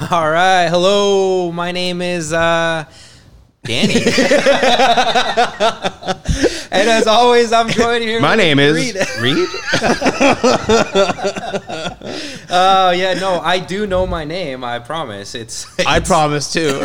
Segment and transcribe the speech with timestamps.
[0.10, 0.68] All right.
[0.68, 1.52] Hello.
[1.52, 2.84] My name is uh,
[3.62, 3.94] Danny.
[6.72, 8.20] and as always, I'm joined here.
[8.20, 8.96] My name is Reed.
[9.20, 9.48] Reed.
[12.50, 14.64] Oh yeah, no, I do know my name.
[14.64, 15.34] I promise.
[15.34, 16.80] It's, I it's- promise too.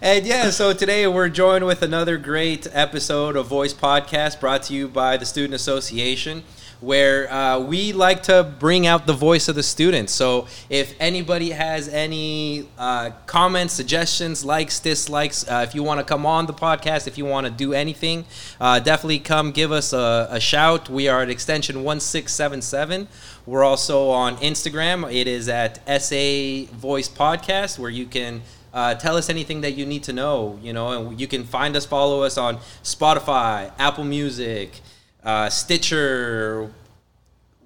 [0.00, 4.74] And yeah, so today we're joined with another great episode of Voice Podcast brought to
[4.74, 6.44] you by the Student Association,
[6.84, 10.12] where uh, we like to bring out the voice of the students.
[10.12, 16.04] So if anybody has any uh, comments, suggestions, likes, dislikes, uh, if you want to
[16.04, 18.26] come on the podcast, if you want to do anything,
[18.60, 20.90] uh, definitely come give us a, a shout.
[20.90, 23.08] We are at extension 1677.
[23.46, 25.12] We're also on Instagram.
[25.12, 29.86] It is at SA Voice Podcast, where you can uh, tell us anything that you
[29.86, 30.58] need to know.
[30.62, 34.80] You know, and you can find us, follow us on Spotify, Apple Music,
[35.24, 36.70] uh, Stitcher.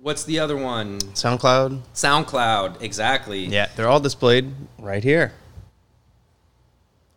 [0.01, 1.01] What's the other one?
[1.01, 1.83] SoundCloud.
[1.95, 2.83] SoundCloud.
[2.83, 3.47] Exactly.
[3.47, 5.33] Yeah, they're all displayed right here.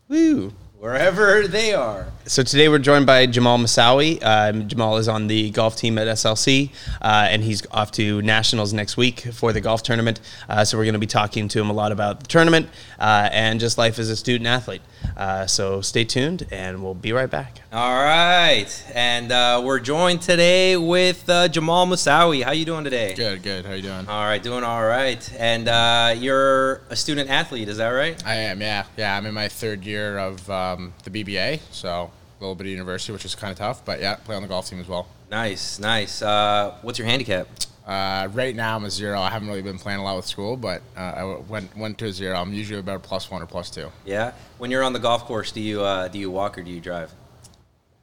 [0.08, 0.54] Woo.
[0.82, 2.08] Wherever they are.
[2.26, 4.18] So today we're joined by Jamal Masawi.
[4.24, 8.74] Um, Jamal is on the golf team at SLC, uh, and he's off to nationals
[8.74, 10.20] next week for the golf tournament.
[10.50, 12.68] Uh, so we're going to be talking to him a lot about the tournament
[13.00, 14.82] uh, and just life as a student athlete.
[15.18, 17.62] Uh, so stay tuned, and we'll be right back.
[17.74, 22.44] All right, and uh, we're joined today with uh, Jamal Masawi.
[22.44, 23.14] How you doing today?
[23.14, 23.66] Good, good.
[23.66, 24.08] How you doing?
[24.08, 25.32] All right, doing all right.
[25.38, 28.24] And uh, you're a student athlete, is that right?
[28.26, 29.18] I am, yeah, yeah.
[29.18, 33.14] I'm in my third year of um, the BBA, so a little bit of university,
[33.14, 35.08] which is kind of tough, but yeah, play on the golf team as well.
[35.30, 36.22] Nice, nice.
[36.22, 37.48] Uh, what's your handicap?
[37.86, 39.20] Uh, right now, I'm a zero.
[39.20, 41.98] I haven't really been playing a lot with school, but uh, I w- went went
[42.00, 42.38] to a zero.
[42.38, 43.92] I'm usually about a plus one or plus two.
[44.06, 44.34] Yeah.
[44.60, 46.80] When you're on the golf course, do you uh, do you walk or do you
[46.80, 47.12] drive?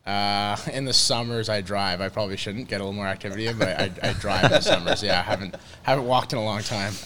[0.05, 2.01] Uh, in the summers, I drive.
[2.01, 4.61] I probably shouldn't get a little more activity in, but I, I drive in the
[4.61, 5.03] summers.
[5.03, 6.93] Yeah, I haven't haven't walked in a long time.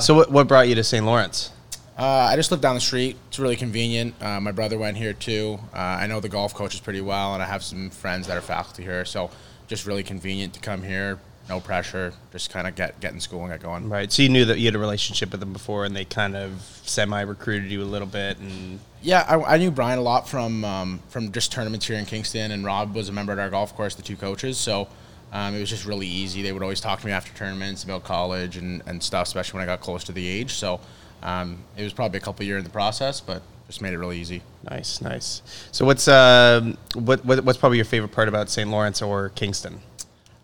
[0.00, 1.06] So what, what brought you to St.
[1.06, 1.50] Lawrence?
[1.96, 3.16] Uh, I just live down the street.
[3.28, 4.20] It's really convenient.
[4.20, 5.60] Uh, my brother went here too.
[5.72, 8.40] Uh, I know the golf coaches pretty well, and I have some friends that are
[8.40, 9.04] faculty here.
[9.04, 9.30] So
[9.68, 11.20] just really convenient to come here.
[11.48, 12.12] No pressure.
[12.32, 13.88] Just kind of get get in school and get going.
[13.88, 14.10] Right.
[14.10, 16.80] So you knew that you had a relationship with them before, and they kind of
[16.84, 20.64] semi recruited you a little bit, and Yeah, I, I knew Brian a lot from
[20.64, 23.76] um, from just tournaments here in Kingston, and Rob was a member at our golf
[23.76, 24.56] course, the two coaches.
[24.58, 24.88] So
[25.32, 26.42] um, it was just really easy.
[26.42, 29.68] They would always talk to me after tournaments about college and, and stuff, especially when
[29.68, 30.54] I got close to the age.
[30.54, 30.80] So
[31.24, 34.18] um, it was probably a couple year in the process, but just made it really
[34.18, 34.42] easy.
[34.70, 35.42] nice, nice.
[35.72, 38.70] So what's um what, what what's probably your favorite part about St.
[38.70, 39.80] Lawrence or Kingston?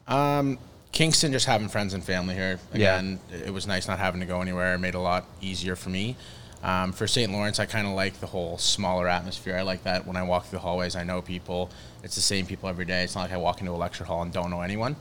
[0.08, 0.58] Um,
[0.92, 2.58] Kingston, just having friends and family here.
[2.72, 2.98] Yeah.
[2.98, 4.74] Again, it was nice not having to go anywhere.
[4.74, 6.16] It made it a lot easier for me.
[6.62, 7.32] Um, for St.
[7.32, 9.56] Lawrence, I kind of like the whole smaller atmosphere.
[9.56, 11.70] I like that when I walk through the hallways, I know people.
[12.02, 13.02] It's the same people every day.
[13.02, 14.96] It's not like I walk into a lecture hall and don't know anyone.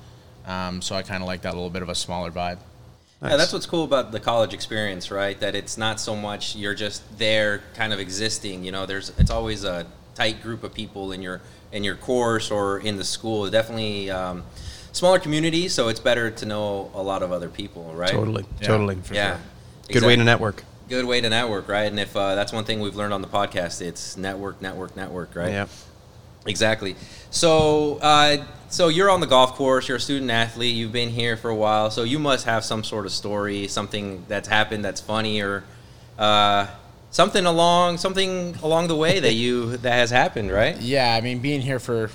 [0.46, 2.60] Um, so I kind of like that little bit of a smaller vibe.
[3.22, 5.38] Yeah, that's what's cool about the college experience, right?
[5.40, 8.64] That it's not so much you're just there, kind of existing.
[8.64, 9.86] You know, there's it's always a
[10.16, 11.42] tight group of people in your
[11.74, 13.50] in your course or in the school.
[13.50, 14.44] Definitely um,
[14.94, 18.10] smaller community, so it's better to know a lot of other people, right?
[18.10, 18.96] Totally, Yeah, totally.
[18.96, 19.36] for Yeah.
[19.36, 19.42] sure.
[20.00, 20.64] Good way to network.
[20.88, 21.90] Good way to network, right?
[21.92, 25.36] And if uh, that's one thing we've learned on the podcast, it's network, network, network,
[25.36, 25.52] right?
[25.52, 25.66] Yeah.
[26.46, 26.96] Exactly.
[27.32, 29.88] So, uh, so you're on the golf course.
[29.88, 30.76] You're a student athlete.
[30.76, 34.24] You've been here for a while, so you must have some sort of story, something
[34.28, 35.64] that's happened that's funny, or
[36.18, 36.68] uh,
[37.12, 40.80] something along something along the way that you that has happened, right?
[40.80, 42.10] Yeah, I mean, being here for,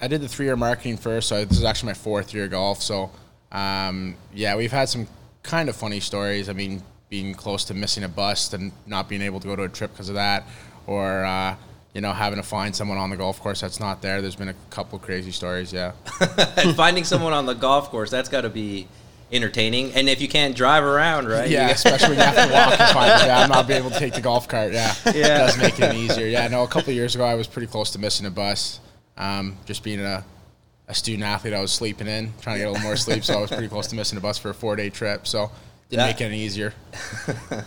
[0.00, 2.50] I did the three year marketing first, so this is actually my fourth year of
[2.50, 2.82] golf.
[2.82, 3.10] So,
[3.52, 5.06] um, yeah, we've had some
[5.42, 6.48] kind of funny stories.
[6.48, 9.62] I mean, being close to missing a bus and not being able to go to
[9.64, 10.46] a trip because of that,
[10.86, 11.56] or, uh,
[11.94, 14.20] you know, having to find someone on the golf course that's not there.
[14.20, 15.92] There's been a couple crazy stories, yeah.
[16.76, 18.88] finding someone on the golf course that's got to be
[19.32, 19.92] entertaining.
[19.94, 21.48] And if you can't drive around, right?
[21.48, 23.98] Yeah, especially when you have to walk and find Yeah, I'm not being able to
[23.98, 24.72] take the golf cart.
[24.72, 25.12] Yeah, Yeah.
[25.12, 26.26] it does make it easier.
[26.26, 28.80] Yeah, no, a couple of years ago, I was pretty close to missing a bus.
[29.16, 30.24] Um, just being a,
[30.88, 33.38] a student athlete, I was sleeping in, trying to get a little more sleep, so
[33.38, 35.26] I was pretty close to missing a bus for a four day trip.
[35.28, 35.50] So
[35.90, 36.74] didn't That- make it any easier.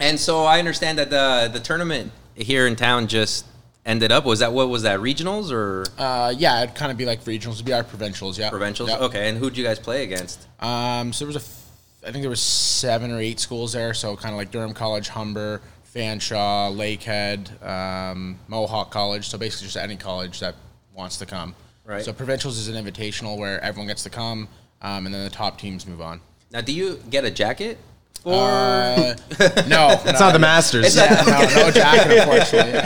[0.00, 3.44] And so I understand that the the tournament here in town just
[3.86, 4.24] ended up.
[4.24, 7.54] Was that what was that regionals or Uh, yeah, it'd kind of be like regionals,
[7.54, 8.38] it'd be our provincials.
[8.38, 8.90] Yeah, provincials?
[8.90, 8.98] Yeah.
[8.98, 10.46] Okay, and who'd you guys play against?
[10.60, 11.60] Um, so there was a, f-
[12.08, 13.94] I think there was seven or eight schools there.
[13.94, 15.60] So kind of like Durham College, Humber,
[15.94, 19.28] Fanshawe, Lakehead, um, Mohawk College.
[19.28, 20.54] So basically just any college that
[20.94, 21.54] wants to come.
[21.84, 22.02] Right.
[22.04, 24.48] So provincials is an invitational where everyone gets to come,
[24.82, 26.20] um, and then the top teams move on.
[26.50, 27.78] Now, do you get a jacket?
[28.24, 29.14] Or Uh,
[29.68, 30.86] no, It's not the Masters.
[30.86, 32.80] It's Yeah, no, no jacket, unfortunately.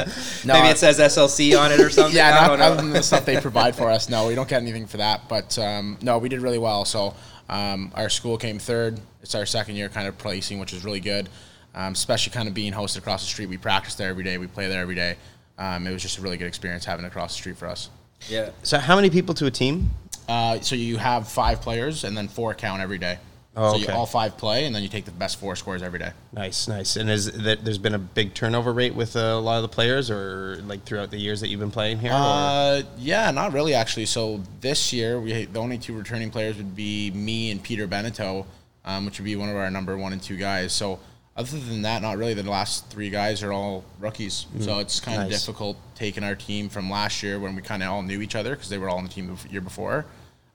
[0.00, 0.08] Um,
[0.44, 2.16] no, maybe it says SLC on it or something.
[2.16, 2.64] Yeah, I not, don't know.
[2.66, 4.08] other than the stuff they provide for us.
[4.08, 5.28] No, we don't get anything for that.
[5.28, 6.84] But um, no, we did really well.
[6.84, 7.14] So
[7.48, 9.00] Um, our school came third.
[9.22, 11.28] It's our second year kind of placing, which is really good,
[11.74, 13.48] um, especially kind of being hosted across the street.
[13.48, 14.38] We practice there every day.
[14.38, 15.16] We play there every day.
[15.58, 17.90] Um, it was just a really good experience having it across the street for us.
[18.28, 18.50] Yeah.
[18.62, 19.90] So how many people to a team?
[20.28, 23.18] Uh, so you have five players and then four count every day.
[23.60, 25.98] Oh, so you all five play, and then you take the best four scores every
[25.98, 26.12] day.
[26.32, 26.96] Nice, nice.
[26.96, 30.10] And is that there's been a big turnover rate with a lot of the players,
[30.10, 32.12] or like throughout the years that you've been playing here?
[32.14, 34.06] Uh, yeah, not really actually.
[34.06, 38.46] So this year, we the only two returning players would be me and Peter Beneteau,
[38.86, 40.72] um, which would be one of our number one and two guys.
[40.72, 40.98] So
[41.36, 42.34] other than that, not really.
[42.34, 45.40] The last three guys are all rookies, so it's kind of nice.
[45.40, 48.54] difficult taking our team from last year when we kind of all knew each other
[48.54, 50.06] because they were all on the team the year before,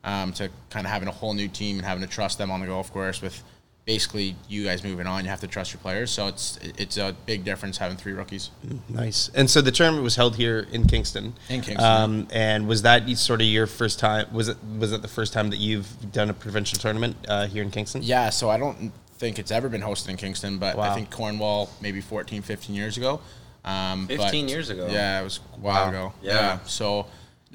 [0.05, 2.61] um, to kind of having a whole new team and having to trust them on
[2.61, 3.43] the golf course with.
[3.85, 6.09] Basically, you guys moving on, you have to trust your players.
[6.09, 8.49] So it's it's a big difference having three rookies.
[8.89, 9.29] Nice.
[9.35, 11.35] And so the tournament was held here in Kingston.
[11.49, 14.25] In Kingston, Um, and was that sort of your first time?
[14.33, 17.61] Was it was it the first time that you've done a provincial tournament uh, here
[17.61, 18.01] in Kingston?
[18.01, 20.89] Yeah, so I don't think it's ever been hosted in Kingston, but Wow.
[20.89, 23.21] I think Cornwall maybe 14, 15 years ago.
[23.63, 24.87] Um, but- 15 years ago.
[24.89, 25.89] Yeah, it was a while Wow.
[25.89, 26.13] ago.
[26.23, 26.57] Yeah.
[26.65, 27.05] So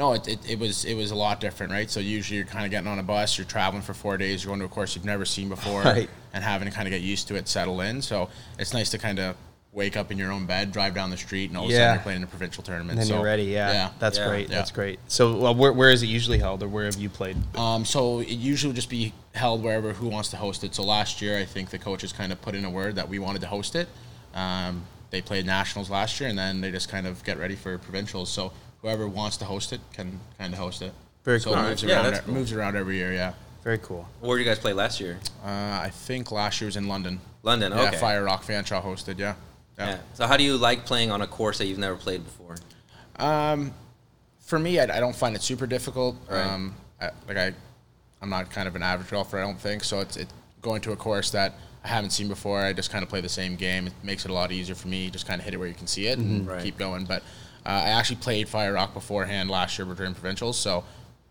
[0.01, 1.91] no, it, it, it was it was a lot different, right?
[1.91, 4.49] So usually you're kind of getting on a bus, you're traveling for four days, you're
[4.51, 6.09] going to a course you've never seen before, Right.
[6.33, 8.01] and having to kind of get used to it, settle in.
[8.01, 9.37] So it's nice to kind of
[9.73, 11.95] wake up in your own bed, drive down the street, and all of a sudden
[11.95, 12.93] you're playing in a provincial tournament.
[12.93, 13.45] And then so, you're ready.
[13.45, 13.73] Yeah.
[13.73, 13.91] Yeah.
[13.99, 14.29] That's Yeah.
[14.29, 14.49] great.
[14.49, 14.57] Yeah.
[14.57, 14.99] That's great.
[15.07, 17.37] So well, where, where is it usually held, or where have you played?
[17.57, 20.75] Um, so it usually would just be held wherever who wants to host it.
[20.75, 23.19] So last year, I think the coaches kind of put in a word that we
[23.19, 23.87] wanted to host it.
[24.35, 27.77] Um, they played nationals last year, and then they just kind of get ready for
[27.79, 28.31] provincials.
[28.31, 28.53] So
[28.83, 30.93] whoever wants to host it can kind of host it.
[31.25, 31.63] Very so cool.
[31.65, 32.05] it moves Yeah, around.
[32.13, 32.35] that's cool.
[32.35, 33.13] moves around every year.
[33.13, 33.33] Yeah.
[33.63, 34.09] Very cool.
[34.21, 35.19] Where did you guys play last year?
[35.45, 37.21] Uh, I think last year was in London.
[37.43, 37.73] London.
[37.73, 37.97] Yeah, Okay.
[37.99, 39.19] Fire Rock Fanshawe hosted.
[39.19, 39.35] Yeah.
[39.79, 39.99] Yeah.
[40.15, 42.57] So how do you like playing on a course that you've never played before?
[43.19, 46.17] for me, I, I don't find it super difficult.
[46.29, 46.41] Right.
[46.45, 47.53] Um, I, like I,
[48.23, 49.39] I'm not kind of an average golfer.
[49.39, 50.01] I don't think so.
[50.01, 50.29] It's it,
[50.63, 51.55] going to a course that
[51.85, 52.61] I haven't seen before.
[52.61, 53.87] I just kind of play the same game.
[53.87, 55.09] It makes it a lot easier for me.
[55.11, 56.63] Just kind of hit it where you can see it and Right.
[56.63, 57.05] keep going.
[57.05, 57.23] But
[57.67, 60.85] uh, I actually played Fire Rock beforehand last year during provincials, so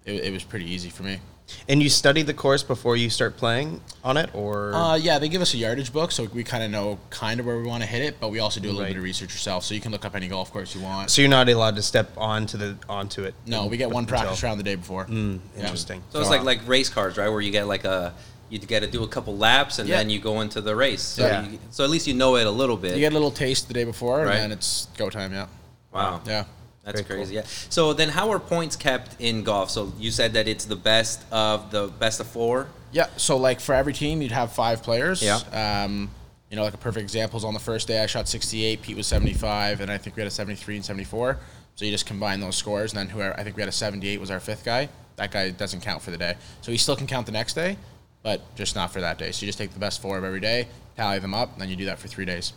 [0.06, 1.20] it, it was pretty easy for me.
[1.68, 5.28] And you study the course before you start playing on it, or Uh, yeah, they
[5.30, 7.82] give us a yardage book, so we kind of know kind of where we want
[7.82, 8.20] to hit it.
[8.20, 8.90] But we also do a little Right.
[8.90, 11.10] bit of research yourself, so you can look up any golf course you want.
[11.10, 13.34] so you're not allowed to step onto the onto it.
[13.48, 15.08] No, we get one until- practice round the day before.
[15.10, 15.38] Yeah.
[15.58, 16.04] Interesting.
[16.12, 17.30] So it's like like race cars, right?
[17.30, 18.14] Where you get like a
[18.52, 19.98] you get to do a couple laps and Yeah.
[19.98, 21.04] then you go into the race.
[21.04, 21.48] So, Yeah.
[21.48, 22.94] you, so at least you know it a little bit.
[22.96, 24.34] You get a little taste the day before, Right.
[24.36, 25.32] and then it's go time.
[25.34, 25.46] Yeah,
[25.92, 26.22] wow.
[26.26, 26.46] yeah.
[26.84, 27.36] That's Very crazy.
[27.36, 27.44] Yeah.
[27.70, 29.70] So then, how are points kept in golf?
[29.70, 32.68] So you said that it's the best of the best of four.
[32.92, 35.22] Yeah, so like for every team, you'd have five players.
[35.22, 35.38] Yeah.
[35.84, 36.10] Um,
[36.50, 38.98] you know, like a perfect example is on the first day, I shot 68, Pete
[38.98, 41.38] was 75, and I think we had a 73 and 74.
[41.76, 44.20] So you just combine those scores, and then whoever, I think we had a 78
[44.20, 44.90] was our fifth guy.
[45.18, 46.36] That guy doesn't count for the day.
[46.62, 47.78] So he still can count the next day,
[48.24, 49.32] but just not for that day.
[49.32, 51.70] So you just take the best four of every day, tally them up, and then
[51.70, 52.54] you do that for three days.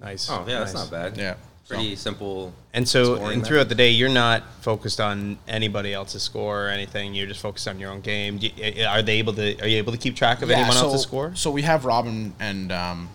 [0.00, 0.30] Nice.
[0.30, 1.16] Oh yeah, that's not bad.
[1.16, 1.34] Yeah.
[1.68, 2.54] Pretty simple.
[2.72, 3.46] And so, scoring and method.
[3.46, 7.14] throughout the day, you're not focused on anybody else's score or anything.
[7.14, 8.38] You're just focused on your own game.
[8.38, 9.60] Do you- Are they able to?
[9.60, 11.34] Are you able to keep track of anyone so, else's score?
[11.34, 13.08] So we have Robin and um,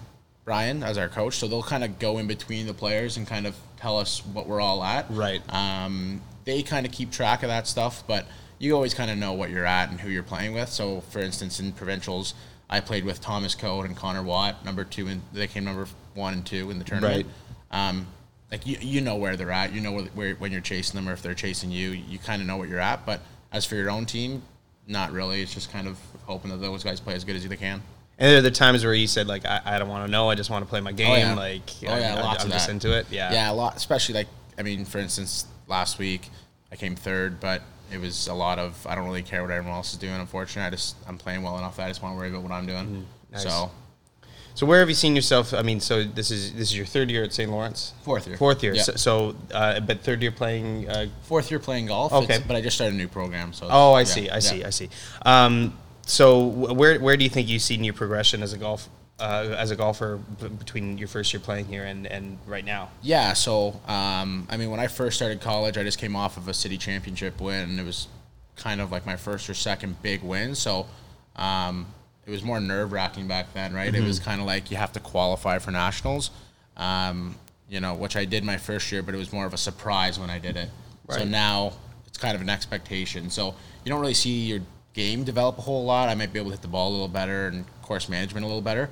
[0.46, 3.48] Brian as our coach, so they'll kind of go in between the players and kind
[3.48, 5.06] of tell us what we're all at.
[5.10, 5.42] Right.
[5.54, 8.26] Um, they kind of keep track of that stuff, but
[8.60, 10.70] you always kind of know what you're at and who you're playing with.
[10.70, 12.34] So, for instance, in provincials,
[12.70, 16.34] I played with Thomas Code and Connor Watt, number two, and they came number one
[16.34, 17.28] and two in the tournament.
[17.72, 17.90] Right.
[17.90, 18.08] Um,
[18.54, 19.74] like you, you know where they're at.
[19.74, 21.90] You know where, where when you're chasing them or if they're chasing you.
[21.90, 23.04] You kind of know what you're at.
[23.04, 23.20] But
[23.52, 24.44] as for your own team,
[24.88, 25.42] not really.
[25.42, 27.82] It's just kind of hoping that those guys play as good as they can.
[28.20, 30.30] And there are the times where you said like, I, I don't want to know.
[30.30, 31.18] I just want to play my game.
[31.18, 31.34] yeah.
[31.34, 33.08] Like, Oh, yeah, I, am of just into it.
[33.10, 33.34] Yeah.
[33.34, 33.76] Yeah, a lot.
[33.76, 36.30] Especially like I mean, for instance, last week
[36.72, 39.76] I came third, but it was a lot of I don't really care what everyone
[39.78, 40.14] else is doing.
[40.14, 41.78] Unfortunately, I just I'm playing well enough.
[41.78, 42.86] that I just want to worry about what I'm doing.
[42.86, 43.02] Mm-hmm.
[43.32, 43.44] nice.
[43.44, 43.72] So
[44.56, 45.54] So where have you seen yourself?
[45.54, 47.50] I mean, so this is this is your third year at St.
[47.50, 47.94] Lawrence.
[48.04, 48.38] fourth year.
[48.38, 48.76] Fourth year.
[48.76, 48.84] Yeah.
[48.84, 50.88] So, so uh, but third year playing.
[50.90, 52.14] Uh, fourth year playing golf.
[52.14, 52.36] Okay.
[52.36, 53.54] it's- but I just started a new program.
[53.54, 54.30] So oh, I yeah, see.
[54.30, 54.40] I yeah.
[54.40, 54.64] see.
[54.64, 54.90] I see.
[55.26, 59.56] Um, so where where do you think you've seen your progression as a golf uh,
[59.58, 62.90] as a golfer b- between your first year playing here and, and right now?
[63.02, 66.48] Yeah, so um, I mean, when I first started college, I just came off of
[66.48, 68.08] a city championship win, and it was
[68.56, 70.54] kind of like my first or second big win.
[70.56, 70.86] So
[71.38, 71.88] um,
[72.26, 73.94] it was more nerve wracking back then, right?
[73.94, 76.32] It was kind of like you have to qualify for nationals,
[76.78, 77.36] um,
[77.70, 80.18] you know, which I did my first year, but it was more of a surprise
[80.20, 80.70] when I did it.
[81.20, 81.74] So now
[82.08, 83.30] it's kind of an expectation.
[83.30, 84.62] So you don't really see your
[84.94, 86.08] game develop a whole lot.
[86.08, 88.48] I might be able to hit the ball a little better and course management a
[88.48, 88.90] little better,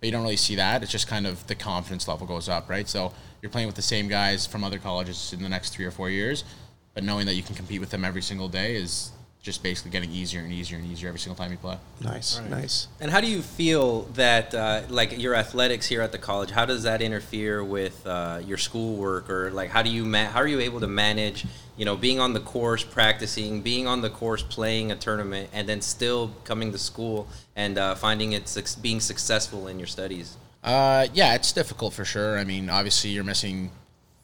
[0.00, 0.82] but you don't really see that.
[0.82, 2.88] It's just kind of the confidence level goes up, right?
[2.88, 5.90] So you're playing with the same guys from other colleges in the next three or
[5.90, 6.44] four years,
[6.92, 9.12] but knowing that you can compete with them every single day is
[9.44, 11.76] just basically getting easier and easier and easier every single time you play.
[12.00, 12.88] Nice, nice.
[12.98, 16.50] And how do you feel that, uh, like, your athletics here at the college?
[16.50, 20.40] How does that interfere with uh, your schoolwork, or like, how do you ma- how
[20.40, 21.44] are you able to manage,
[21.76, 25.68] you know, being on the course practicing, being on the course playing a tournament, and
[25.68, 30.38] then still coming to school and uh, finding it suc being successful in your studies?
[30.62, 32.38] Uh, yeah, it's difficult for sure.
[32.38, 33.70] I mean, obviously you're missing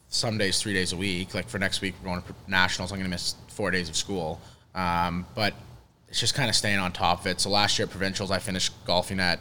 [0.07, 1.35] some days, three days a week.
[1.35, 2.91] Like for next week, we're going to nationals.
[2.91, 4.41] I'm going to miss four days of school.
[4.73, 5.53] Um, but
[6.07, 7.39] it's just kind of staying on top of it.
[7.39, 9.39] So last year at provincials, I finished golfing at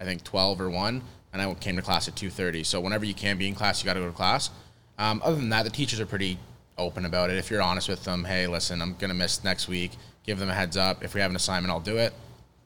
[0.00, 1.02] I think 12 or one,
[1.32, 2.64] and I came to class at 2:30.
[2.64, 4.50] So whenever you can be in class, you got to go to class.
[4.98, 6.38] Um, other than that, the teachers are pretty
[6.78, 7.36] open about it.
[7.36, 9.92] If you're honest with them, hey, listen, I'm going to miss next week.
[10.24, 11.04] Give them a heads up.
[11.04, 12.12] If we have an assignment, I'll do it.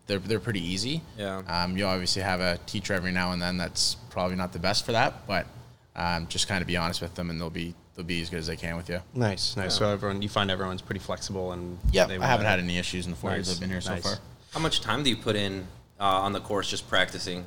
[0.07, 1.03] They're, they're pretty easy.
[1.17, 1.43] Yeah.
[1.47, 4.85] Um, you obviously have a teacher every now and then that's probably not the best
[4.85, 5.47] for that, but
[5.95, 8.39] um, just kind of be honest with them, and they'll be they'll be as good
[8.39, 9.01] as they can with you.
[9.15, 9.77] Nice, nice.
[9.77, 13.13] So everyone, you find everyone's pretty flexible and Yeah, I haven't had any issues in
[13.13, 14.15] the four years I've been here so far.
[14.53, 15.67] How much time do you put in
[16.01, 17.45] uh, on the course just practicing?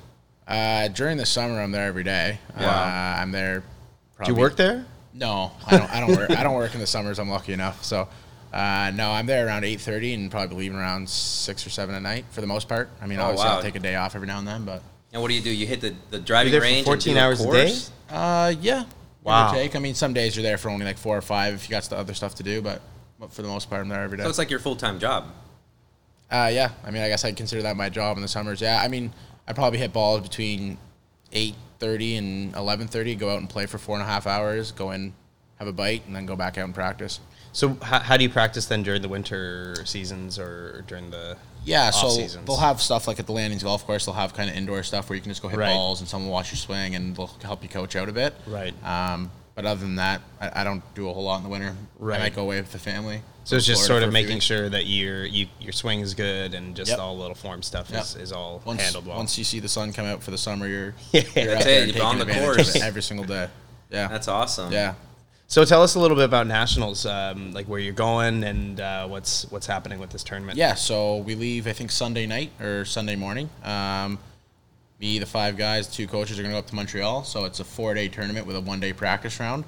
[0.47, 2.37] Uh, during the summer, I'm there every day.
[2.57, 2.65] Wow.
[2.67, 3.63] Uh, I'm there.
[4.15, 4.85] Probably, Do you work there?
[5.13, 5.91] No, I don't.
[5.91, 6.31] I don't work.
[6.31, 7.19] I don't work in the summers.
[7.19, 7.83] I'm lucky enough.
[7.83, 8.07] So,
[8.51, 12.25] uh, no, I'm there around 8:30 and probably leaving around six or seven at night
[12.31, 12.89] for the most part.
[13.01, 13.55] I mean, Oh, obviously wow.
[13.57, 14.81] I'll take a day off every now and then, but
[15.13, 15.49] And what do you do?
[15.51, 17.75] You hit the, the driving range 14 and do hours a day?
[18.09, 18.85] uh, yeah.
[19.23, 19.51] Give or Wow.
[19.53, 19.75] Take.
[19.75, 21.83] I mean, some days you're there for only like four or five if you got
[21.83, 22.81] the other stuff to do, but,
[23.19, 24.23] but for the most part, I'm there every day.
[24.23, 25.27] So it's like your full time job.
[26.31, 28.59] Uh, yeah, I mean, I guess I'd consider that my job in the summers.
[28.59, 29.13] Yeah, I mean,
[29.47, 30.77] I probably hit balls between
[31.31, 33.13] eight thirty and eleven thirty.
[33.15, 34.71] Go out and play for four and a half hours.
[34.71, 35.13] Go in,
[35.59, 37.19] have a bite, and then go back out and practice.
[37.51, 41.89] So how, how do you practice then during the winter seasons or during the Yeah,
[41.91, 42.45] so seasons?
[42.45, 44.05] they'll have stuff like at the Landings Golf Course.
[44.05, 45.73] They'll have kind of indoor stuff where you can just go hit Right.
[45.73, 48.33] balls and someone will watch you swing and they'll help you coach out a bit.
[48.47, 48.73] Right.
[48.85, 51.75] Um, but other than that, I, I don't do a whole lot in the winter.
[51.99, 52.19] Right.
[52.19, 53.21] I might go away with the family.
[53.45, 54.45] So it's just Florida sort of making weeks.
[54.45, 56.99] sure that your you, your swing is good and just Yep.
[56.99, 58.23] all little form stuff is, Yep.
[58.23, 59.17] is all Once, handled well.
[59.17, 61.21] once you see the sun come out for the summer, you're, Yeah.
[61.35, 62.75] you're That's out there it, you're on the course.
[62.81, 63.47] every single day.
[63.91, 64.07] Yeah.
[64.07, 64.71] That's awesome.
[64.71, 64.95] yeah.
[65.47, 69.07] So tell us a little bit about nationals, um, like where you're going and uh,
[69.07, 70.57] what's what's happening with this tournament.
[70.57, 73.49] Yeah, so we leave I think Sunday night or Sunday morning.
[73.63, 74.17] Um,
[74.99, 77.23] me, the five guys, two coaches are going to go up to Montreal.
[77.23, 79.65] So it's a four-day tournament with a one-day practice round.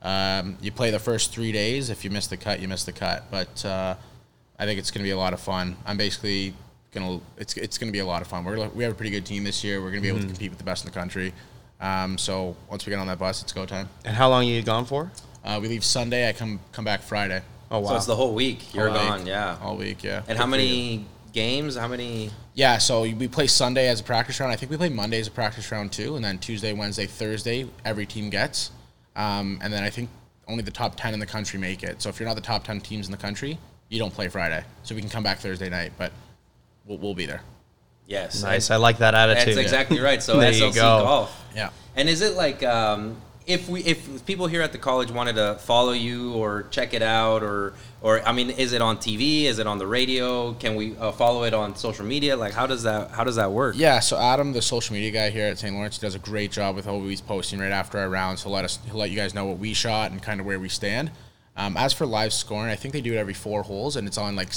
[0.00, 1.90] Um, you play the first three days.
[1.90, 3.24] If you miss the cut, you miss the cut.
[3.30, 3.96] But uh,
[4.58, 5.76] I think it's going to be a lot of fun.
[5.84, 6.54] I'm basically
[6.92, 7.24] going to.
[7.36, 8.44] It's it's going to be a lot of fun.
[8.44, 9.80] We're we have a pretty good team this year.
[9.80, 11.32] We're going to be able to compete with the best in the country.
[11.80, 13.88] Um, so once we get on that bus, it's go time.
[14.04, 15.10] And how long are you gone for?
[15.44, 16.28] Uh, we leave Sunday.
[16.28, 17.42] I come come back Friday.
[17.70, 17.90] Oh wow.
[17.90, 18.74] So it's the whole week.
[18.74, 19.02] You're All week.
[19.08, 19.26] gone.
[19.26, 19.58] Yeah.
[19.62, 20.02] all week.
[20.02, 20.22] Yeah.
[20.28, 21.76] And how many games?
[21.76, 22.30] How many?
[22.54, 24.50] Yeah, so we play Sunday as a practice round.
[24.52, 27.68] I think we play Monday as a practice round too, and then Tuesday, Wednesday, Thursday,
[27.84, 28.72] every team gets.
[29.14, 30.10] Um, and then I think
[30.48, 32.02] only the top 10 in the country make it.
[32.02, 33.58] So if you're not the top 10 teams in the country,
[33.90, 34.64] you don't play Friday.
[34.82, 36.10] So we can come back Thursday night, but
[36.86, 37.42] we'll, we'll be there.
[38.08, 38.42] Yes.
[38.42, 38.70] nice.
[38.70, 39.48] I like that attitude.
[39.48, 40.22] That's exactly right.
[40.22, 40.80] So There you SLC go.
[41.04, 41.46] golf.
[41.54, 41.70] Yeah.
[41.94, 45.56] And is it like um, if we if people here at the college wanted to
[45.60, 49.44] follow you or check it out or or I mean, is it on TV?
[49.44, 50.54] Is it on the radio?
[50.54, 52.36] Can we uh, follow it on social media?
[52.36, 53.74] Like, how does that how does that work?
[53.76, 55.74] Yeah, so Adam, the social media guy here at St.
[55.74, 58.42] Lawrence, does a great job with always posting right after our rounds.
[58.42, 60.58] He'll let us, he'll let you guys know what we shot and kind of where
[60.60, 61.10] we stand.
[61.56, 64.16] Um, as for live scoring, I think they do it every four holes, and it's
[64.16, 64.52] on like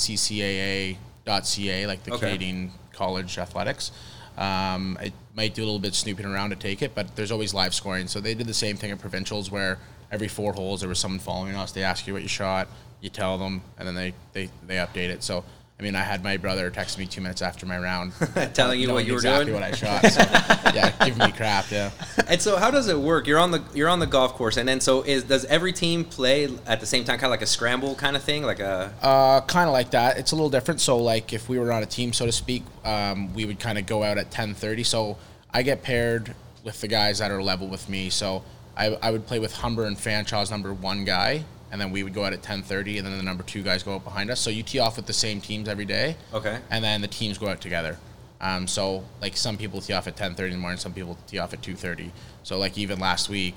[1.26, 2.28] CCAA.ca, like the Okay.
[2.28, 3.92] Canadian College Athletics.
[4.38, 7.54] Um, it might do a little bit snooping around to take it, but there's always
[7.54, 8.08] live scoring.
[8.08, 9.78] So they did the same thing at provincials, where
[10.12, 11.72] every four holes there was someone following us.
[11.72, 12.68] They ask you what you shot,
[13.02, 15.24] you tell them, and then they they, they update it.
[15.24, 15.44] So.
[15.82, 18.14] I mean, I had my brother text me two minutes after my round,
[18.54, 19.60] Telling you what you were exactly doing?
[19.60, 20.06] what I shot.
[20.06, 20.22] So,
[20.76, 21.72] yeah, giving me crap.
[21.72, 21.90] Yeah.
[22.28, 23.26] And so, how does it work?
[23.26, 26.06] You're on the you're on the golf course, and then so is does every team
[26.06, 28.94] play at the same time, kind of like a scramble kind of thing, like a
[29.02, 30.20] Uh, kind of like that.
[30.20, 30.82] It's a little different.
[30.82, 33.80] So, like, if we were on a team, so to speak, um, we would kind
[33.80, 34.84] of go out at ten thirty.
[34.84, 35.18] So,
[35.52, 38.12] I get paired with the guys that are level with me.
[38.12, 38.44] So,
[38.78, 42.14] I, I would play with Humber and Fanshawe's number one guy, and then we would
[42.14, 44.40] go out at ten thirty, and then the number two guys go out behind us.
[44.40, 46.18] So you tee off with the same teams every day.
[46.34, 46.60] Okay.
[46.70, 47.98] And then the teams go out together.
[48.42, 51.18] Um, so like some people tee off at ten thirty in the morning, some people
[51.28, 52.12] tee off at two thirty.
[52.44, 53.56] So like even last week,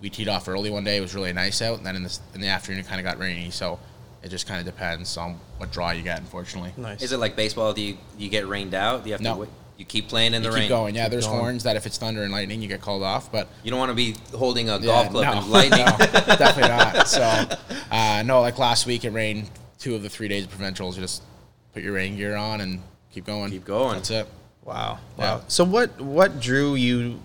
[0.00, 0.96] we teed off early one day.
[0.96, 3.04] It was really nice out, and then in the in the afternoon it kind of
[3.04, 3.50] got rainy.
[3.50, 3.78] So
[4.22, 6.72] it just kind of depends on what draw you get, unfortunately.
[6.76, 7.02] Nice.
[7.02, 7.72] is it like baseball?
[7.72, 9.02] Do you you get rained out?
[9.04, 9.34] Do you have No.
[9.34, 9.50] to wait?
[9.82, 10.68] You keep playing in You the keep rain.
[10.68, 10.94] going.
[10.94, 11.40] Yeah, there's going.
[11.40, 13.32] horns that if it's thunder and lightning, you get called off.
[13.32, 15.84] But You don't want to be holding a yeah, golf club no, and lightning.
[15.86, 15.96] no,
[16.36, 17.08] definitely not.
[17.08, 17.44] So
[17.90, 20.96] uh, no, like last week it rained two of the three days of provincials.
[20.96, 21.24] You just
[21.74, 23.50] put your rain gear on and keep going.
[23.50, 23.96] Keep going.
[23.96, 24.28] That's it.
[24.64, 25.00] Wow.
[25.18, 25.34] Yeah.
[25.38, 25.42] Wow.
[25.48, 27.20] So what what drew you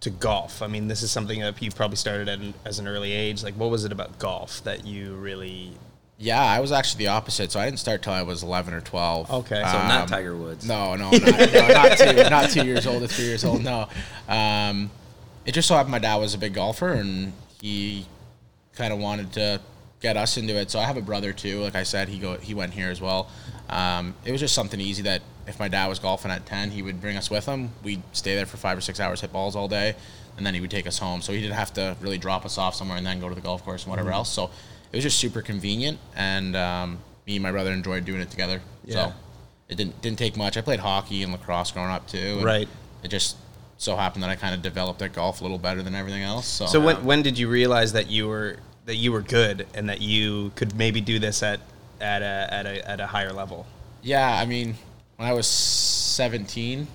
[0.00, 0.60] to golf?
[0.60, 3.42] I mean, this is something that you probably started at an, as an early age.
[3.42, 5.72] Like, what was it about golf that you really
[6.18, 7.50] Yeah, I was actually the opposite.
[7.50, 9.30] So I didn't start till I was 11 or 12.
[9.30, 9.56] Okay.
[9.56, 10.66] So Um, not Tiger Woods.
[10.66, 13.62] No, no, not, no, not two, not two years old or three years old.
[13.62, 13.88] No,
[14.28, 14.90] um,
[15.44, 18.06] it just so happened my dad was a big golfer and he
[18.76, 19.60] kind of wanted to
[20.00, 20.70] get us into it.
[20.70, 21.60] So I have a brother too.
[21.60, 23.28] Like I said, he go he went here as well.
[23.68, 26.80] Um, it was just something easy that if my dad was golfing at 10, he
[26.82, 27.70] would bring us with him.
[27.82, 29.94] We'd stay there for five or six hours, hit balls all day,
[30.36, 31.20] and then he would take us home.
[31.22, 33.40] So he didn't have to really drop us off somewhere and then go to the
[33.40, 34.30] golf course and whatever else.
[34.30, 34.50] So
[34.94, 38.60] it was just super convenient, and um, me and my brother enjoyed doing it together.
[38.84, 38.94] Yeah.
[39.06, 39.12] So
[39.68, 40.56] it didn't didn't take much.
[40.56, 42.36] I played hockey and lacrosse growing up too.
[42.36, 42.68] and Right.
[43.02, 43.36] It just
[43.76, 46.46] so happened that I kind of developed at golf a little better than everything else.
[46.46, 49.88] So, So when when did you realize that you were that you were good and
[49.88, 51.58] that you could maybe do this at
[52.00, 53.66] at a at a at a higher level?
[54.00, 54.76] yeah, I mean,
[55.16, 56.86] when I was 17,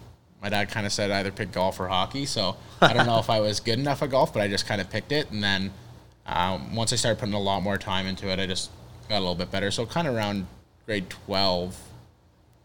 [0.41, 2.25] my dad kind of said either pick golf or hockey.
[2.25, 4.79] So I don't know if I was good enough at golf, but I just kind
[4.79, 5.31] of picked it.
[5.31, 5.71] And then
[6.29, 8.69] um, once I started putting a lot more time into it, I just
[9.07, 9.71] got a little bit better.
[9.71, 10.45] So kind of around
[10.85, 11.77] grade 12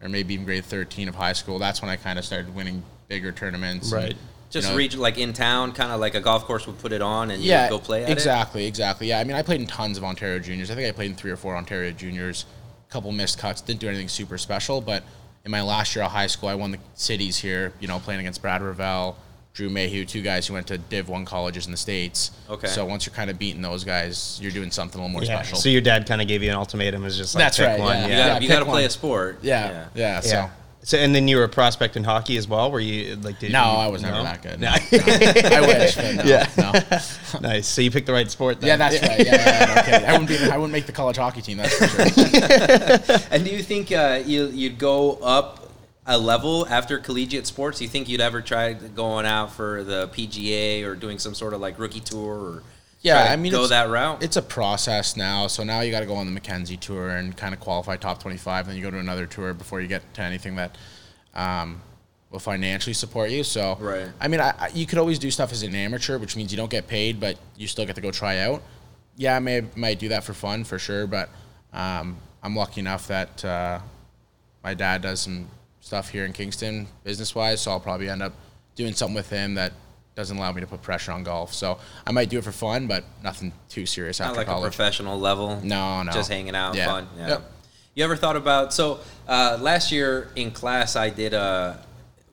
[0.02, 2.82] or maybe even grade 13 of high school, that's when I kind of started winning
[3.08, 3.90] bigger tournaments.
[3.92, 4.10] and, Right.
[4.12, 4.16] you
[4.50, 7.00] Just know, reach like in town, kind of like a golf course would put it
[7.02, 8.12] on and yeah, you go play at it.
[8.12, 9.08] exactly, exactly.
[9.08, 10.70] Yeah, I mean, I played in tons of Ontario juniors.
[10.70, 12.44] I think I played in three or four Ontario juniors.
[12.88, 13.60] A couple missed cuts.
[13.62, 15.02] Didn't do anything super special, but
[15.44, 17.72] in my last year of high school, I won the cities here.
[17.80, 19.16] You know, playing against Brad Ravel,
[19.54, 22.32] Drew Mayhew, two guys who went to Div One colleges in the states.
[22.50, 22.66] Okay.
[22.66, 25.56] So once you're kind of beating those guys, you're doing something a little more special.
[25.56, 27.78] So your dad kind of gave you an ultimatum, is just like That's pick right,
[27.78, 27.96] one.
[27.98, 28.06] yeah.
[28.08, 28.08] Yeah.
[28.08, 29.38] You gotta, you pick gotta play a sport.
[29.42, 30.20] yeah, yeah.
[30.20, 30.34] So.
[30.34, 30.50] Yeah.
[30.82, 32.70] So and then you were a prospect in hockey as well.
[32.70, 33.38] Were you like?
[33.38, 34.24] Did No, you, I was never no?
[34.24, 34.60] that good.
[34.60, 34.70] No.
[34.70, 34.98] No.
[34.98, 35.56] No.
[35.56, 36.24] I wish, but no.
[36.24, 36.46] Yeah.
[36.58, 37.40] no.
[37.40, 37.66] nice.
[37.66, 38.60] So you picked the right sport.
[38.60, 38.68] Then.
[38.68, 39.18] Yeah, that's right.
[39.18, 40.06] Yeah, yeah, yeah, no.
[40.08, 40.36] I wouldn't be.
[40.50, 41.56] I wouldn't make the college hockey team.
[41.56, 43.28] That's for sure.
[43.30, 45.63] And do you think uh, you, you'd go up
[46.06, 47.78] a level after collegiate sports?
[47.78, 51.54] Do you think you'd ever try going out for the PGA or doing some sort
[51.54, 52.62] of like rookie tour or
[53.00, 54.22] Yeah, I mean, go that route?
[54.22, 55.46] It's a process now.
[55.46, 58.20] So now you got to go on the Mackenzie tour and kind of qualify top
[58.20, 58.66] 25.
[58.66, 60.76] Then you go to another tour before you get to anything that
[61.34, 61.80] um,
[62.30, 63.42] will financially support you.
[63.44, 64.08] So, Right.
[64.20, 66.56] I mean, I, I, you could always do stuff as an amateur, which means you
[66.56, 68.62] don't get paid, but you still get to go try out.
[69.16, 71.30] Yeah, I may might do that for fun for sure, but
[71.72, 73.78] um, I'm lucky enough that uh,
[74.64, 75.48] my dad does some
[75.84, 78.32] stuff here in Kingston business wise, so I'll probably end up
[78.74, 79.74] doing something with him that
[80.14, 81.52] doesn't allow me to put pressure on golf.
[81.52, 84.60] So I might do it for fun, but nothing too serious Not after like a
[84.62, 85.60] professional level.
[85.62, 86.10] No, no.
[86.10, 86.86] Just hanging out, Yeah.
[86.86, 87.08] fun.
[87.18, 87.28] Yeah.
[87.28, 87.52] Yep.
[87.96, 91.78] You ever thought about so uh, last year in class I did a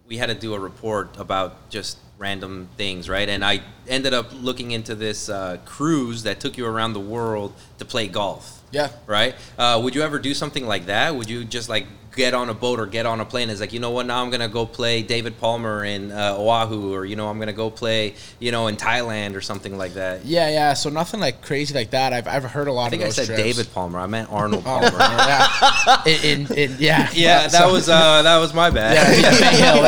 [0.07, 3.27] we had to do a report about just random things, right?
[3.27, 7.53] And I ended up looking into this uh, cruise that took you around the world
[7.79, 8.61] to play golf.
[8.71, 8.89] Yeah.
[9.07, 9.35] Right?
[9.57, 11.15] Uh, would you ever do something like that?
[11.15, 11.85] Would you just like
[12.15, 13.50] get on a boat or get on a plane?
[13.50, 16.36] It's like, you know what, now I'm going to go play David Palmer in uh,
[16.38, 19.78] Oahu or, you know, I'm going to go play, you know, in Thailand or something
[19.78, 20.26] like that.
[20.26, 20.74] Yeah, yeah.
[20.74, 22.13] So nothing like crazy like that.
[22.13, 23.41] I've, I've heard a lot I think of I those said trips.
[23.41, 24.00] David Palmer.
[24.00, 24.97] I meant Arnold Oh, Palmer.
[24.97, 26.04] yeah.
[26.06, 27.10] in, in, in- yeah.
[27.13, 28.95] Yeah, that So- was uh, that was my bad.
[28.95, 29.84] Yeah, yeah, Bay Hill,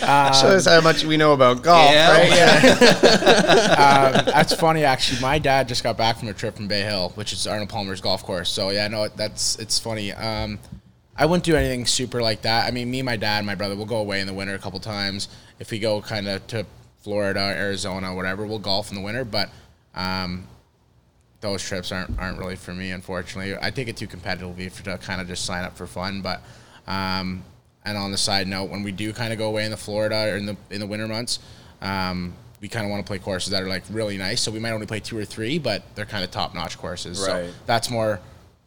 [0.00, 0.30] yeah.
[0.32, 2.10] Shows how much we know about golf, Yeah.
[2.10, 4.16] right?
[4.16, 5.20] um, that's funny actually.
[5.20, 8.00] My dad just got back from a trip from Bay Hill, which is Arnold Palmer's
[8.00, 8.50] golf course.
[8.50, 10.12] So yeah, no, that's it's funny.
[10.12, 10.58] Um,
[11.18, 12.66] I wouldn't do anything super like that.
[12.66, 14.58] I mean, me, my dad, and my brother, we'll go away in the winter a
[14.58, 15.28] couple times.
[15.58, 16.66] If we go kind of to
[17.02, 19.24] Florida, Arizona, whatever, we'll golf in the winter.
[19.24, 19.48] But
[19.94, 20.46] um,
[21.40, 23.56] those trips aren't aren't really for me, unfortunately.
[23.60, 26.20] I take it too competitively for to kind of just sign up for fun.
[26.20, 26.42] But
[26.86, 27.42] um,
[27.84, 30.32] and on the side note, when we do kind of go away in the Florida
[30.32, 31.38] or in the in the winter months,
[31.80, 34.42] um, we kind of want to play courses that are like really nice.
[34.42, 37.20] So we might only play two or three, but they're kind of top notch courses.
[37.20, 37.46] Right.
[37.46, 38.20] So that's more,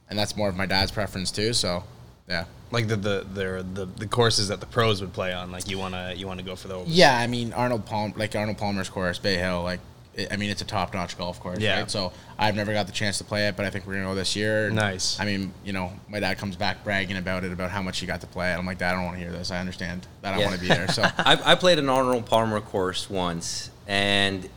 [0.09, 1.53] and that's more of my dad's preference too.
[1.53, 1.83] So
[2.30, 2.46] yeah.
[2.72, 5.52] Like the the, the the the courses that the pros would play on.
[5.52, 6.88] Like you wanna you wanna go for those.
[6.88, 9.80] Yeah, I mean Arnold Palm, like Arnold Palmer's course, Bay Hill, like
[10.13, 11.80] it, I mean it's a top notch golf course, Yeah.
[11.80, 11.89] right?
[11.89, 14.13] So I've never got the chance to play it, but I think we're gonna go
[14.13, 14.70] this year.
[14.70, 15.20] Nice.
[15.20, 18.06] I mean, you know, my dad comes back bragging about it, about how much he
[18.06, 18.52] got to play.
[18.52, 18.56] it.
[18.56, 19.50] I'm like, Dad, I don't want to hear this.
[19.50, 20.46] I understand that I Yeah.
[20.46, 20.88] want to be there.
[20.89, 24.48] So I, I played an Arnold Palmer course once, and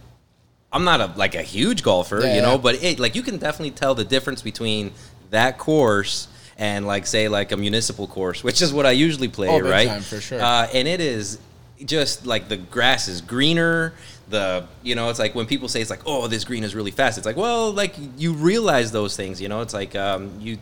[0.71, 2.57] I'm not a like a huge golfer, Yeah, you know, yeah.
[2.59, 4.93] but it like you can definitely tell the difference between
[5.31, 6.29] that course
[6.63, 9.89] and like say like a municipal course, which is what I usually play, Oh, right?
[9.89, 10.41] time, for sure.
[10.41, 11.41] Uh, and it is
[11.85, 13.95] just like the grass is greener.
[14.29, 16.93] The you know it's like when people say it's like oh this green is really
[16.93, 17.19] fast.
[17.19, 19.41] It's like well like you realize those things.
[19.43, 20.59] You know it's like um, you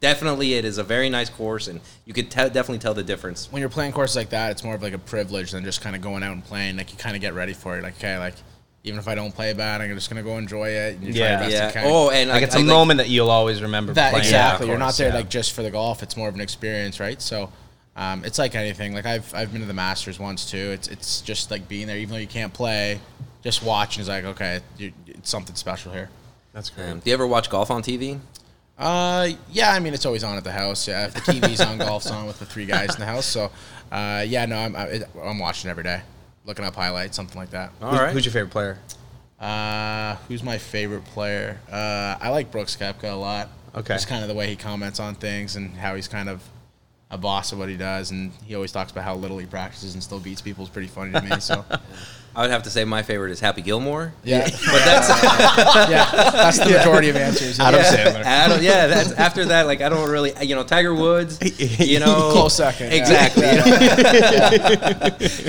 [0.00, 3.50] definitely it is a very nice course and you could te- definitely tell the difference.
[3.50, 5.94] when you're playing courses like that, it's more of like a privilege than just kind
[5.96, 6.76] of going out and playing.
[6.76, 7.82] Like you kind of get ready for it.
[7.82, 8.34] Like okay, like
[8.84, 10.96] even if I don't play bad, I'm just gonna go enjoy it.
[10.96, 11.42] And you Yeah.
[11.42, 11.66] your Yeah.
[11.68, 13.92] to kind of- Oh, and Like I- it's I a moment that you'll always remember.
[13.94, 14.66] That playing exactly.
[14.66, 15.14] that You're not there yeah.
[15.14, 16.02] like just for the golf.
[16.02, 17.20] It's more of an experience, right?
[17.22, 17.50] So,
[17.96, 18.94] um, it's like anything.
[18.94, 20.70] Like I've I've been to the Masters once too.
[20.72, 23.00] It's it's just like being there, even though you can't play.
[23.44, 26.08] Just watching is like okay, it's something special here.
[26.52, 26.88] That's great.
[26.90, 28.18] Um, do you ever watch golf on TV?
[28.78, 30.88] Uh, yeah, I mean it's always on at the house.
[30.88, 33.26] Yeah, if the TV's on, golf's on with the three guys in the house.
[33.26, 33.50] So,
[33.92, 36.00] uh, yeah, no, I'm I, I'm watching every day,
[36.44, 37.72] looking up highlights, something like that.
[37.80, 38.12] All Who's, right.
[38.12, 38.78] who's your favorite player?
[39.40, 41.58] Uh, who's my favorite player?
[41.70, 43.48] Uh, I like Brooks Koepka a lot.
[43.74, 43.94] Okay.
[43.94, 46.42] Just kind of the way he comments on things and how he's kind of
[47.10, 49.94] a boss of what he does, and he always talks about how little he practices
[49.94, 50.64] and still beats people.
[50.64, 51.40] is pretty funny to me.
[51.40, 51.64] So,
[52.34, 54.14] I would have to say my favorite is Happy Gilmore.
[54.24, 55.08] yeah, But that's
[55.90, 57.58] yeah, that's the majority of answers.
[57.58, 57.68] Yeah.
[57.68, 58.22] Adam yeah, Sandler.
[58.24, 59.66] Adam, yeah, that's after that.
[59.66, 61.38] Like I don't really, you know, Tiger Woods.
[61.82, 62.98] You know, Close second, yeah.
[62.98, 63.44] Exactly.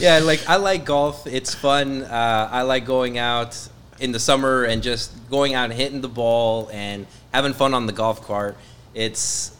[0.01, 1.25] yeah, like I like golf.
[1.27, 2.03] It's fun.
[2.03, 3.57] Uh, I like going out
[3.99, 7.85] in the summer and just going out and hitting the ball and having fun on
[7.85, 8.57] the golf cart.
[8.93, 9.55] It's,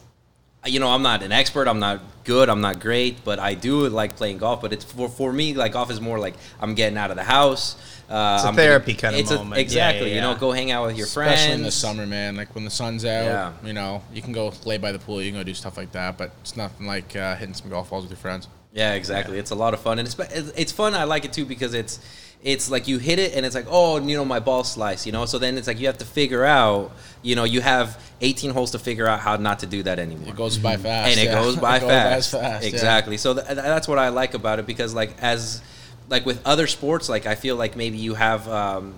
[0.66, 1.68] you know, I'm not an expert.
[1.68, 2.48] I'm not good.
[2.48, 4.60] I'm not great, but I do like playing golf.
[4.62, 7.24] But it's for for me, like golf is more like I'm getting out of the
[7.24, 7.76] house.
[8.08, 9.56] Uh, It's a I'm therapy getting- kind of it's a- moment.
[9.58, 10.08] Yeah, exactly.
[10.10, 11.32] yeah, You know, go hang out with your friends.
[11.34, 12.36] Especially in the summer, man.
[12.36, 13.52] Like when the sun's out, Yeah.
[13.64, 15.92] you know, you can go lay by the pool, you can go do stuff like
[15.92, 18.46] that, but it's nothing like uh, hitting some golf balls with your friends.
[18.74, 19.38] Yeah, exactly.
[19.38, 20.16] It's a lot of fun, and it's
[20.56, 20.94] it's fun.
[20.94, 21.98] I like it too because it's
[22.44, 25.12] it's like you hit it, and it's like oh, you know, my ball slice, you
[25.12, 25.24] know.
[25.24, 28.72] So then it's like you have to figure out, you know, you have 18 holes
[28.72, 30.28] to figure out how not to do that anymore.
[30.28, 31.10] It goes by fast.
[31.10, 31.42] and it yeah.
[31.42, 32.32] goes by fast.
[32.32, 32.68] fast, yeah.
[32.68, 33.16] exactly.
[33.16, 35.62] So th- that's what I like about it because like as
[36.10, 38.94] like with other sports, like I feel like maybe you have, um,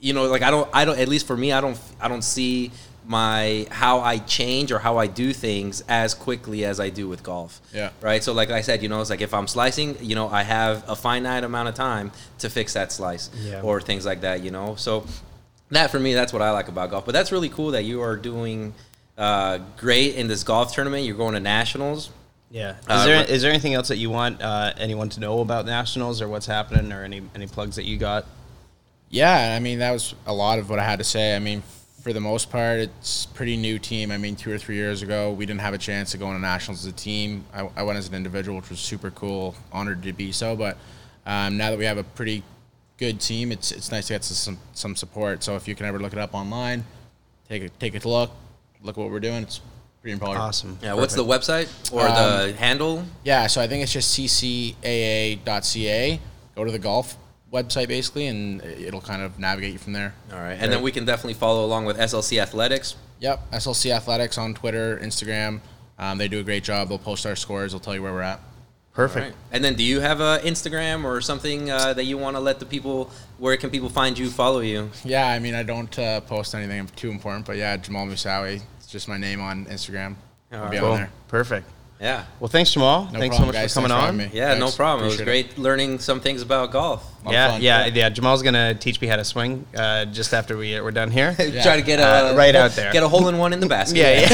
[0.00, 0.98] you know, like I don't, I don't.
[0.98, 2.72] At least for me, I don't, I don't see
[3.06, 7.22] my how I change or how I do things as quickly as I do with
[7.22, 7.60] golf.
[7.72, 7.90] Yeah.
[8.00, 8.22] Right.
[8.24, 10.84] So like I said, you know, it's like if I'm slicing, you know, I have
[10.88, 13.60] a finite amount of time to fix that slice Yeah.
[13.62, 14.42] or things like that.
[14.42, 15.06] You know, so
[15.70, 17.04] that for me, that's what I like about golf.
[17.06, 18.74] But that's really cool that you are doing
[19.16, 21.04] uh, great in this golf tournament.
[21.04, 22.10] You're going to nationals.
[22.50, 22.70] Yeah.
[22.72, 25.40] Is Uh, there but- is there anything else that you want uh, anyone to know
[25.40, 28.24] about nationals or what's happening or any any plugs that you got?
[29.10, 31.36] Yeah, I mean that was a lot of what I had to say.
[31.36, 31.62] I mean,
[32.06, 34.12] for the most part, it's a pretty new team.
[34.12, 36.38] I mean, two or three years ago, we didn't have a chance to go into
[36.38, 37.44] nationals as a team.
[37.52, 39.56] I, I went as an individual, which was super cool.
[39.72, 40.54] Honored to be so.
[40.54, 40.78] But
[41.26, 42.44] um, now that we have a pretty
[42.96, 45.42] good team, it's it's nice to get some some support.
[45.42, 46.84] So if you can ever look it up online,
[47.48, 48.30] take a take a look,
[48.82, 49.42] look at what we're doing.
[49.42, 49.60] It's
[50.00, 50.38] pretty important.
[50.38, 50.78] Awesome.
[50.80, 50.94] Yeah.
[50.94, 53.02] What's the website or the handle?
[53.24, 55.40] Yeah, so I think it's just ccaa.ca.
[56.54, 57.16] Go to the golf
[57.52, 60.14] website basically, and it'll kind of navigate you from there.
[60.32, 62.96] All right, and then we can definitely follow along with SLC Athletics.
[63.20, 65.60] Yep, SLC Athletics on Twitter, Instagram.
[65.98, 66.88] Um, they do a great job.
[66.88, 67.72] They'll post our scores.
[67.72, 68.40] They'll tell you where we're at.
[68.92, 69.24] Perfect.
[69.24, 69.36] All right.
[69.52, 72.60] And then, do you have a Instagram or something uh, that you want to let
[72.60, 73.10] the people?
[73.38, 74.90] Where can people find you, follow you?
[75.04, 78.62] Yeah, I mean, I don't uh, post anything too important, but yeah, Jamal Musawi.
[78.78, 80.16] It's just my name on Instagram.
[80.52, 80.92] I'll be Cool.
[80.92, 81.10] on there.
[81.28, 81.68] Perfect.
[82.00, 82.24] Yeah.
[82.40, 83.04] Well, thanks, Jamal.
[83.10, 83.72] No thanks problem, so much guys.
[83.72, 84.18] for coming Thanks on.
[84.18, 84.38] having me.
[84.38, 84.76] Yeah, no Thanks.
[84.76, 85.04] problem.
[85.04, 87.02] It was Appreciate great learning some things about golf.
[87.24, 88.08] Lot of Yeah, yeah, yeah.
[88.10, 91.34] Jamal's gonna teach me how to swing uh, just after we we're done here.
[91.38, 91.62] Yeah.
[91.62, 92.92] Try to get a Uh, right out there.
[92.92, 93.96] Get a hole in one in the basket.
[93.98, 94.28] yeah, yeah.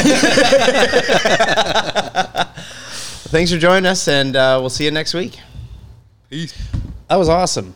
[3.33, 5.39] Thanks for joining us, and uh, we'll see you next week.
[6.31, 6.53] Peace.
[7.09, 7.75] That was awesome.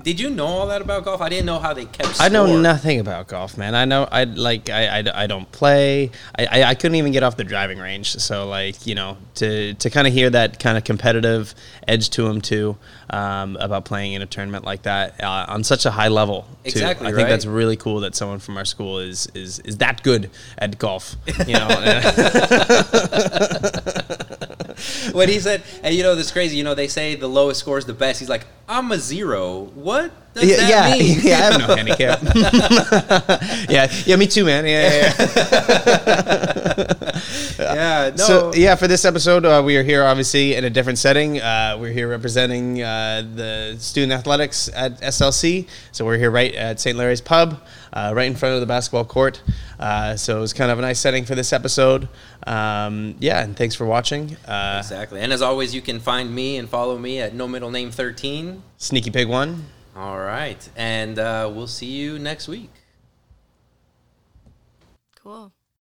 [0.00, 1.20] Did you know all that about golf?
[1.20, 2.14] I didn't know how they kept.
[2.14, 2.26] Score.
[2.26, 3.74] I know nothing about golf, man.
[3.74, 6.12] I know I like I, I, I don't play.
[6.38, 8.12] I, I, I couldn't even get off the driving range.
[8.12, 11.54] So like you know to to kind of hear that kind of competitive
[11.86, 12.76] edge to him too
[13.10, 16.42] um, about playing in a tournament like that uh, on such a high level.
[16.42, 16.70] Too.
[16.70, 20.04] Exactly, I think that's really cool that someone from our school is is is that
[20.04, 21.16] good at golf.
[21.46, 21.68] You know.
[25.18, 26.56] When he said, and you know, this crazy.
[26.56, 28.20] You know, they say the lowest score is the best.
[28.20, 29.64] He's like, I'm a zero.
[29.74, 31.18] What does yeah, that yeah, mean?
[31.22, 32.20] yeah, I have no handicap.
[33.70, 34.66] yeah, yeah, me too, man.
[34.66, 35.14] Yeah, yeah,
[37.58, 37.74] yeah.
[37.74, 38.10] yeah.
[38.10, 38.24] No.
[38.24, 41.40] So yeah, for this episode, uh, we are here obviously in a different setting.
[41.40, 45.66] Uh, we're here representing uh, the student athletics at SLC.
[45.92, 46.96] So we're here right at St.
[46.96, 47.62] Larry's Pub,
[47.94, 49.42] uh, right in front of the basketball court.
[49.78, 52.08] Uh, so it was kind of a nice setting for this episode.
[52.46, 54.36] Um, yeah, and thanks for watching.
[54.46, 55.20] Uh, Exactly.
[55.20, 58.64] And as always, you can find me and follow me at no middle name 13.
[58.78, 59.66] Sneaky Pig One.
[59.94, 60.68] All right.
[60.74, 62.72] And uh, we'll see you next week.
[65.22, 65.52] Cool.